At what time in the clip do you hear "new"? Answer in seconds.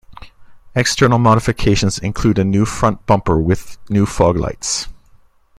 2.43-2.65, 3.87-4.07